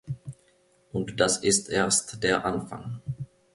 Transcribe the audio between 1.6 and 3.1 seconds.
erst der Anfang.